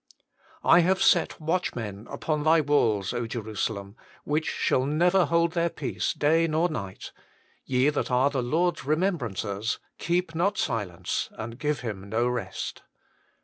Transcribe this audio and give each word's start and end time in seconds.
"I 0.63 0.79
have 0.79 0.99
set 0.99 1.39
watchmen 1.39 2.07
upon 2.09 2.41
thy 2.43 2.59
walls, 2.59 3.11
Jerusalem, 3.27 3.95
which 4.23 4.47
shall 4.47 4.87
never 4.87 5.25
hold 5.25 5.51
their 5.51 5.69
peace 5.69 6.13
day 6.13 6.47
nor 6.47 6.69
night: 6.69 7.11
ye 7.65 7.87
that 7.89 8.09
are 8.09 8.31
the 8.31 8.41
Lord 8.41 8.79
s 8.79 8.85
remembrancers, 8.85 9.77
keep 9.99 10.33
not 10.33 10.57
silence, 10.57 11.29
and 11.33 11.59
give 11.59 11.81
Him 11.81 12.09
no 12.09 12.27
rest." 12.27 12.81